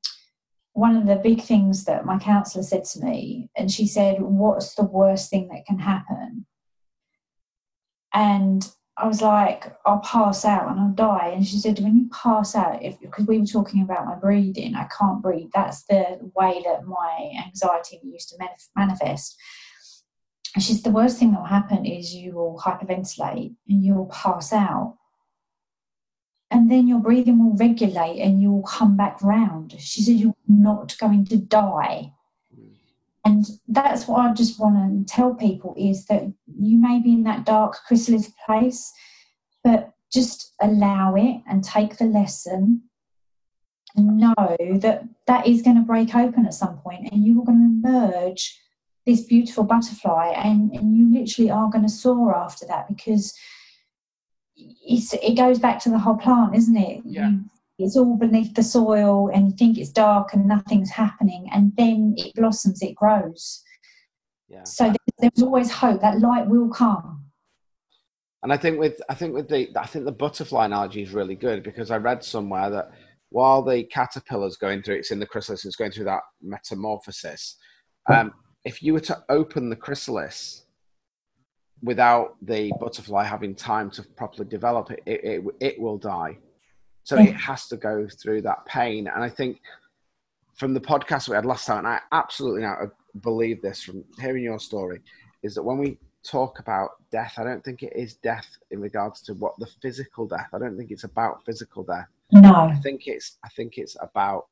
[0.72, 4.74] one of the big things that my counsellor said to me, and she said, What's
[4.74, 6.46] the worst thing that can happen?
[8.14, 11.32] And I was like, I'll pass out and I'll die.
[11.34, 14.74] And she said, When you pass out, if because we were talking about my breathing,
[14.74, 15.50] I can't breathe.
[15.54, 19.37] That's the way that my anxiety used to manifest.
[20.56, 24.06] She said, The worst thing that will happen is you will hyperventilate and you will
[24.06, 24.98] pass out
[26.50, 29.74] and then your breathing will regulate and you'll come back round.
[29.78, 32.12] She said, You're not going to die.
[33.24, 36.22] And that's what I just want to tell people is that
[36.58, 38.90] you may be in that dark chrysalis place,
[39.62, 42.84] but just allow it and take the lesson
[43.94, 47.44] and know that that is going to break open at some point and you are
[47.44, 48.58] going to emerge
[49.08, 53.34] this beautiful butterfly and, and you literally are going to soar after that because
[54.56, 57.00] it goes back to the whole plant, isn't it?
[57.04, 57.30] Yeah.
[57.30, 57.40] You,
[57.78, 62.14] it's all beneath the soil, and you think it's dark and nothing's happening, and then
[62.18, 63.62] it blossoms, it grows.
[64.48, 66.00] yeah So there- there's always hope.
[66.00, 67.24] That light will come.
[68.42, 71.34] And I think with I think with the I think the butterfly analogy is really
[71.36, 72.90] good because I read somewhere that
[73.30, 77.56] while the caterpillar's going through it's in the chrysalis, it's going through that metamorphosis.
[78.12, 78.32] Um,
[78.68, 80.64] if you were to open the chrysalis
[81.83, 86.37] without the butterfly having time to properly develop it, it, it, it will die.
[87.04, 87.31] So Yeah.
[87.31, 87.40] it mm.
[87.48, 89.02] has to go through that pain.
[89.12, 89.61] And I think
[90.61, 92.76] from the podcast we had last time, and I absolutely now
[93.22, 95.00] believe this from hearing your story,
[95.42, 95.90] is that when we
[96.22, 100.26] talk about death, I don't think it is death in regards to what the physical
[100.26, 100.50] death.
[100.52, 102.09] I don't think it's about physical death.
[102.33, 102.54] No.
[102.54, 104.49] I think it's I think it's about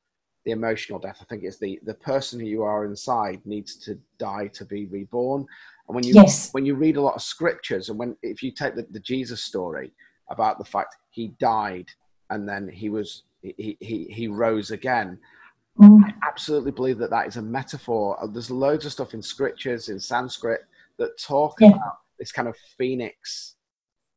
[0.47, 1.17] the emotional death.
[1.21, 4.85] I think it's the the person who you are inside needs to die to be
[4.85, 5.45] reborn.
[5.87, 6.53] And when you Yes.
[6.53, 9.41] when you read a lot of scriptures, and when if you take the, the Jesus
[9.43, 9.91] story
[10.29, 11.87] about the fact he died
[12.29, 15.19] and then he was he he, he rose again,
[15.79, 16.03] Mm.
[16.05, 18.17] I absolutely believe that that is a metaphor.
[18.19, 20.61] Uh, There's loads of stuff in scriptures in Sanskrit
[20.97, 21.67] that talk Yeah.
[21.75, 23.57] about this kind of phoenix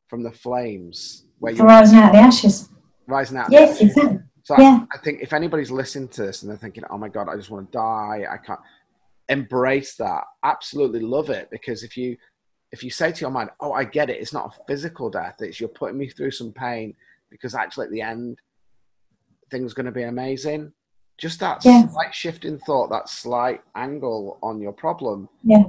[0.08, 2.70] from the flames, where you're Rising out of the ashes.
[3.06, 3.52] rising out.
[3.52, 4.20] Yes, exactly.
[4.42, 4.84] So Yeah.
[4.92, 7.36] I, I think if anybody's listening to this and they're thinking, "Oh my god, I
[7.36, 8.60] just want to die," I can't
[9.28, 10.24] embrace that.
[10.42, 12.16] Absolutely love it because if you
[12.72, 14.20] if you say to your mind, "Oh, I get it.
[14.20, 15.36] It's not a physical death.
[15.40, 16.94] It's you're putting me through some pain.
[17.32, 18.36] because actually at the end,
[19.52, 20.72] things are going to be amazing.
[21.16, 21.86] Just that Yeah.
[21.86, 25.62] slight shift in thought, that slight angle on your problem Yeah.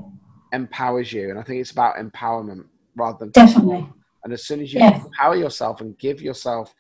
[0.53, 1.30] empowers you.
[1.30, 2.65] And I think it's about empowerment
[2.95, 3.88] rather than Definitely.
[4.24, 5.03] and as soon as you Yeah.
[5.05, 6.74] empower yourself and give yourself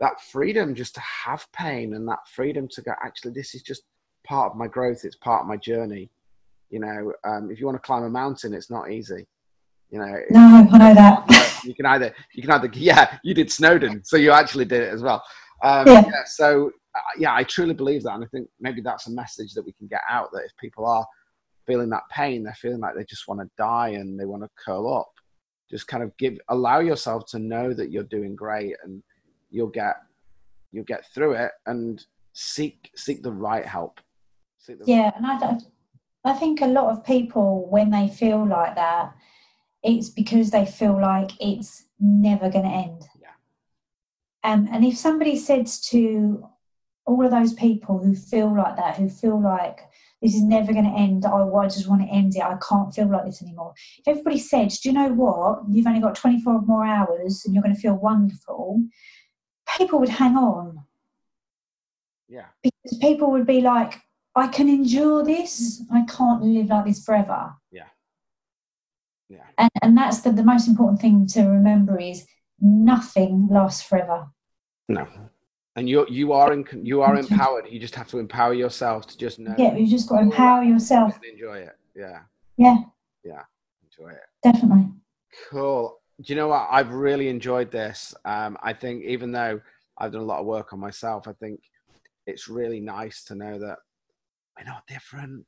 [0.00, 3.82] that freedom just to have pain and that freedom to go, actually, this is just
[4.24, 6.10] part of my growth, it's part of my journey.
[6.70, 9.26] You know, um, if you want to climb a mountain, it's not easy.
[9.90, 11.60] You know, No, I know that.
[11.64, 14.92] you can either, you can either, yeah, you did Snowdon, so you actually did it
[14.92, 15.22] as well.
[15.62, 16.04] Um, Yeah.
[16.06, 16.24] yeah.
[16.26, 18.14] So, uh, yeah, I truly believe that.
[18.14, 20.86] And I think maybe that's a message that we can get out that if people
[20.86, 21.06] are
[21.66, 24.48] feeling that pain, they're feeling like they just want to die and they want to
[24.62, 25.10] curl up,
[25.70, 29.02] just kind of give, allow yourself to know that you're doing great and
[29.50, 29.96] you'll get,
[30.72, 34.00] you'll get through it and seek, seek the right help.
[34.58, 35.58] Seek the Yeah, and I,
[36.24, 39.14] I think a lot of people, when they feel like that,
[39.82, 43.02] it's because they feel like it's never going to end.
[43.20, 43.28] Yeah.
[44.44, 46.48] Um, and if somebody says to
[47.06, 49.80] all of those people who feel like that, who feel like
[50.20, 52.94] this is never going to end, oh, I just want to end it, I can't
[52.94, 53.72] feel like this anymore.
[53.98, 57.62] If everybody said, do you know what, you've only got 24 more hours and you're
[57.62, 58.82] going to feel wonderful,
[59.78, 60.84] people would hang on
[62.28, 62.46] yeah.
[62.62, 64.00] because people would be like,
[64.34, 67.54] I can endure this, I can't live like this forever.
[67.70, 67.84] Yeah.
[69.28, 69.44] Yeah.
[69.56, 72.26] And, and that's the, the most important thing to remember is
[72.60, 74.28] nothing lasts forever.
[74.88, 75.06] No.
[75.76, 77.66] And you you are in, you are empowered.
[77.70, 80.64] You just have to empower yourself to just know Yeah, you just got to empower
[80.64, 81.14] yourself.
[81.14, 81.76] and enjoy it.
[81.94, 82.20] Yeah.
[82.56, 82.78] Yeah.
[83.24, 83.42] Yeah,
[83.84, 84.22] Enjoy it.
[84.42, 84.88] definitely.
[85.50, 85.97] Cool.
[86.20, 86.66] Do you know what?
[86.70, 88.14] I've really enjoyed this.
[88.24, 89.60] Um, I think even though
[89.98, 91.60] I've done a lot of work on myself, I think
[92.26, 93.78] it's really nice to know that
[94.58, 95.46] we're not different.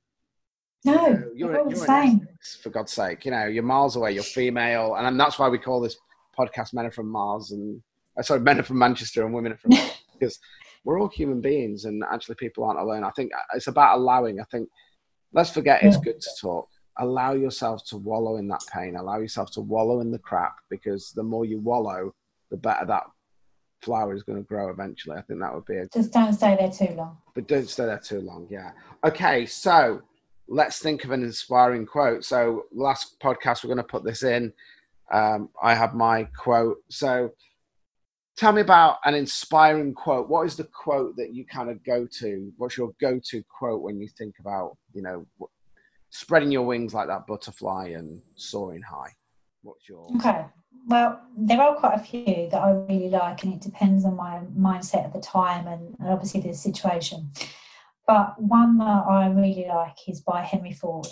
[0.85, 2.27] You No, know, we're all the you're same.
[2.63, 3.25] For God's sake.
[3.25, 4.13] You know, you're miles away.
[4.13, 5.97] You're female, and that's why we call this
[6.39, 7.83] podcast "Men Are From Mars" and
[8.19, 10.39] uh, sorry, "Men Are From Manchester" and "Women Are From," Mars, because
[10.85, 13.05] we're all human beings, and actually, people aren't alone.
[13.05, 14.41] I think it's about allowing.
[14.41, 14.69] I think
[15.33, 16.69] let's forget it's good to talk.
[16.99, 18.97] Allow yourself to wallow in that pain.
[18.97, 22.15] Allow yourself to wallow in the crap, because the more you wallow,
[22.51, 23.05] the better that
[23.83, 25.17] flower is going to grow eventually.
[25.17, 27.17] I think that would be a Just don't stay there too long.
[27.35, 28.47] but don't stay there too long.
[28.51, 28.73] Yeah.
[29.05, 30.03] Okay, so
[30.49, 32.25] let's think of an inspiring quote.
[32.25, 34.53] So last podcast, we're going to put this in.
[35.11, 36.79] Um, I have my quote.
[36.91, 37.31] So
[38.37, 40.29] tell me about an inspiring quote.
[40.29, 42.53] What is the quote that you kind of go to?
[42.59, 45.27] What's your go-to quote when you think about, you know,
[46.11, 49.15] spreading your wings like that butterfly and soaring high?
[49.63, 50.45] What's your Okay.
[50.87, 54.41] Well, there are quite a few that I really like, and it depends on my
[54.59, 57.31] mindset at the time and, and obviously the situation.
[58.07, 61.07] But one that I really like is by Henry Ford,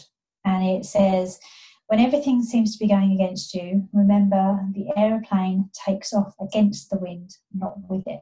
[0.45, 1.39] and it says,
[1.87, 6.99] When everything seems to be going against you, remember the aeroplane takes off against the
[6.99, 8.21] wind, not with it.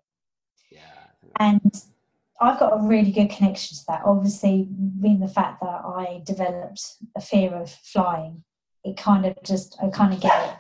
[0.71, 0.81] yeah?
[1.39, 1.73] And
[2.41, 4.03] I've got a really good connection to that.
[4.05, 4.69] Obviously,
[5.01, 6.83] being the fact that I developed
[7.17, 8.45] a fear of flying,
[8.85, 10.57] it kind of just, I kind of get it.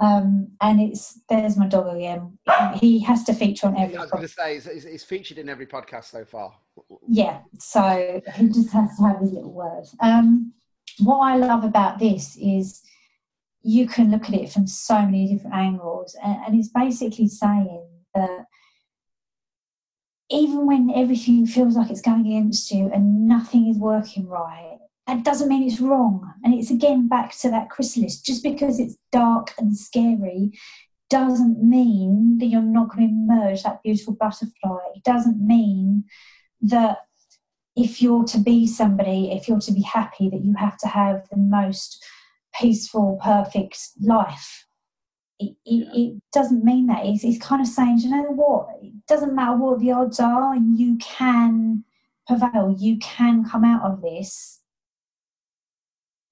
[0.00, 2.38] Um, and it's, there's my dog again.
[2.74, 5.38] He has to feature on every I was going to say, it's, it's, it's featured
[5.38, 6.54] in every podcast so far.
[7.08, 9.84] yeah, so he just has to have his little word.
[10.00, 10.52] Um,
[10.98, 12.82] what I love about this is
[13.62, 17.86] you can look at it from so many different angles, and, and it's basically saying
[18.14, 18.43] that
[20.30, 25.24] even when everything feels like it's going against you and nothing is working right, that
[25.24, 26.32] doesn't mean it's wrong.
[26.42, 28.20] And it's again back to that chrysalis.
[28.20, 30.58] Just because it's dark and scary
[31.10, 34.78] doesn't mean that you're not going to emerge that beautiful butterfly.
[34.94, 36.04] It doesn't mean
[36.62, 36.98] that
[37.76, 41.28] if you're to be somebody, if you're to be happy, that you have to have
[41.30, 42.04] the most
[42.58, 44.64] peaceful, perfect life.
[45.44, 47.02] It, it, it doesn't mean that.
[47.04, 48.68] It's kind of saying, you know what?
[48.82, 51.84] It doesn't matter what the odds are, you can
[52.26, 54.60] prevail, you can come out of this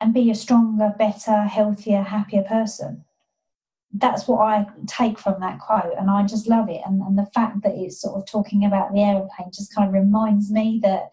[0.01, 3.05] and be a stronger, better, healthier, happier person.
[3.93, 6.81] That's what I take from that quote, and I just love it.
[6.87, 9.95] And, and the fact that it's sort of talking about the aeroplane just kind of
[9.95, 11.13] reminds me that,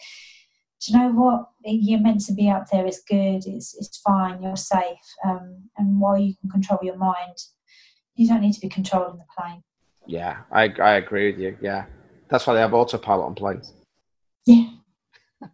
[0.81, 1.49] do you know what?
[1.65, 2.85] You're meant to be up there.
[2.85, 3.45] It's good.
[3.45, 4.41] It's it's fine.
[4.41, 4.97] You're safe.
[5.25, 7.37] Um, and while you can control your mind,
[8.19, 9.63] you don't need to be controlling the plane.
[10.05, 11.57] Yeah, I, I agree with you.
[11.61, 11.85] Yeah.
[12.29, 13.73] That's why they have autopilot on planes.
[14.45, 14.71] Yeah.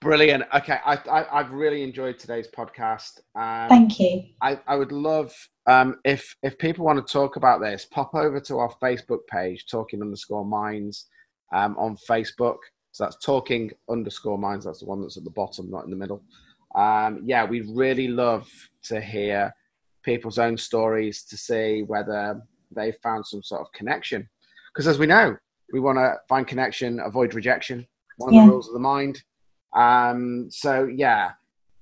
[0.00, 0.44] Brilliant.
[0.54, 3.18] Okay, I, I I've really enjoyed today's podcast.
[3.34, 4.22] Um, Thank you.
[4.40, 5.34] I, I would love
[5.66, 9.66] um, if if people want to talk about this, pop over to our Facebook page,
[9.66, 11.06] Talking Underscore Minds,
[11.52, 12.58] um, on Facebook.
[12.92, 14.64] So that's Talking Underscore Minds.
[14.64, 16.22] That's the one that's at the bottom, not in the middle.
[16.76, 18.48] Um, yeah, we'd really love
[18.84, 19.52] to hear
[20.06, 22.40] people's own stories to see whether
[22.74, 24.28] they found some sort of connection
[24.76, 25.34] because as we know,
[25.72, 27.86] we want to find connection, avoid rejection.
[28.18, 28.44] One of Yeah.
[28.44, 29.22] the rules of the mind.
[29.74, 31.32] Um, so yeah,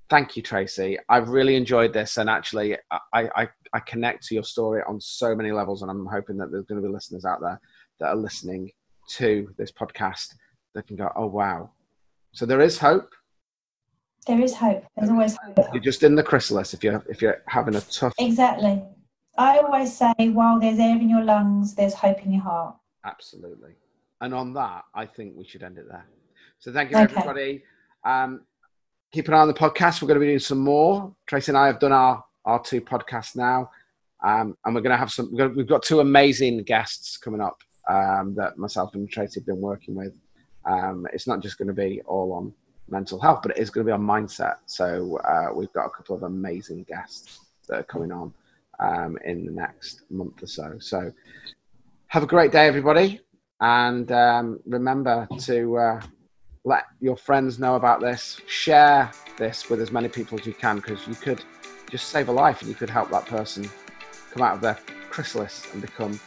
[0.08, 0.96] thank you, Tracy.
[1.08, 2.76] I've really enjoyed this, and actually,
[3.12, 6.52] I, I I connect to your story on so many levels, and I'm hoping that
[6.52, 7.60] there's going to be listeners out there
[7.98, 8.70] that are listening
[9.18, 10.34] to this podcast
[10.74, 11.70] that can go, oh wow.
[12.32, 13.10] So there is hope.
[14.26, 14.84] There is hope.
[14.96, 15.58] There's always hope.
[15.72, 18.14] You're just in the chrysalis if you're if you're having a tough.
[18.18, 18.82] Exactly.
[19.36, 22.76] I always say, while there's air in your lungs, there's hope in your heart.
[23.04, 23.72] Absolutely.
[24.20, 26.06] And on that, I think we should end it there.
[26.60, 27.12] So thank you, Okay.
[27.14, 27.62] everybody.
[28.04, 28.42] Um,
[29.12, 30.00] keep an eye on the podcast.
[30.00, 31.14] We're going to be doing some more.
[31.26, 33.70] Tracy and I have done our, our two podcasts now.
[34.24, 37.58] Um, and we're going to have some, gonna, we've got two amazing guests coming up
[37.88, 40.12] um, that myself and Tracy have been working with.
[40.64, 42.52] Um, it's not just going to be all on
[42.88, 44.56] mental health, but it is going to be on mindset.
[44.66, 48.32] So uh, we've got a couple of amazing guests that are coming on
[48.80, 50.76] um, in the next month or so.
[50.78, 51.12] So
[52.08, 53.20] have a great day, everybody.
[53.60, 56.00] And um, remember to uh,
[56.64, 58.40] let your friends know about this.
[58.46, 61.42] Share this with as many people as you can because you could
[61.90, 63.68] just save a life and you could help that person
[64.32, 64.78] come out of their
[65.10, 66.18] chrysalis and become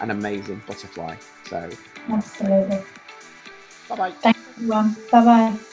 [0.00, 1.16] an amazing butterfly.
[1.48, 1.68] So,
[2.08, 2.82] Absolutely.
[3.88, 4.10] bye bye.
[4.10, 4.96] Thanks, everyone.
[5.10, 5.71] Bye bye.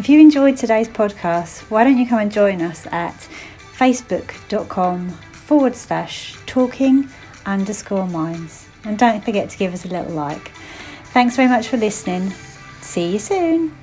[0.00, 3.28] If you enjoyed today's podcast, why don't you come and join us at
[3.74, 7.10] facebook.com forward slash talking
[7.44, 8.66] underscore minds.
[8.84, 10.52] And don't forget to give us a little like.
[11.12, 12.32] Thanks very much for listening.
[12.80, 13.76] See you soon.